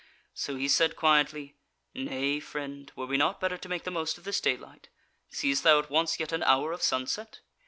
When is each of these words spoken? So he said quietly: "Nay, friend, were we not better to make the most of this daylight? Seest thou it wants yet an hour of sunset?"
So 0.33 0.55
he 0.55 0.67
said 0.67 0.95
quietly: 0.95 1.57
"Nay, 1.93 2.39
friend, 2.39 2.91
were 2.95 3.05
we 3.05 3.17
not 3.17 3.39
better 3.39 3.55
to 3.59 3.69
make 3.69 3.83
the 3.83 3.91
most 3.91 4.17
of 4.17 4.23
this 4.23 4.41
daylight? 4.41 4.89
Seest 5.29 5.61
thou 5.61 5.77
it 5.77 5.91
wants 5.91 6.19
yet 6.19 6.31
an 6.31 6.41
hour 6.41 6.71
of 6.73 6.81
sunset?" 6.81 7.41